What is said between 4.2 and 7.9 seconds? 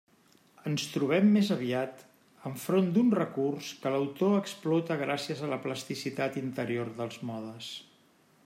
explota gràcies a la plasticitat interior dels modes.